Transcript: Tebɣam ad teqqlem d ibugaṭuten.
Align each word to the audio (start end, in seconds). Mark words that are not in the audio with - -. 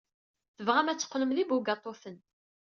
Tebɣam 0.57 0.87
ad 0.89 0.97
teqqlem 0.99 1.31
d 1.33 1.37
ibugaṭuten. 1.43 2.17